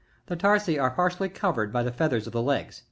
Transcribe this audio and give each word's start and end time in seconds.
The 0.25 0.35
tarsi 0.35 0.79
are 0.79 0.89
par 0.89 1.11
tially 1.11 1.31
covered 1.31 1.71
by 1.71 1.83
the 1.83 1.91
feathers 1.91 2.25
of 2.25 2.33
the 2.33 2.41
legs. 2.41 2.79